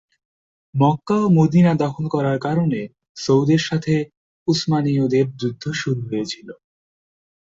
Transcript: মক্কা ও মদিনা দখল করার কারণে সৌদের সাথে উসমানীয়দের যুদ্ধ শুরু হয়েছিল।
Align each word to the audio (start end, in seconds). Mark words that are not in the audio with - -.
মক্কা 0.73 1.15
ও 1.21 1.35
মদিনা 1.37 1.71
দখল 1.83 2.05
করার 2.13 2.37
কারণে 2.39 2.79
সৌদের 3.17 3.61
সাথে 3.67 3.93
উসমানীয়দের 4.47 5.25
যুদ্ধ 5.39 5.63
শুরু 5.81 6.01
হয়েছিল। 6.09 6.47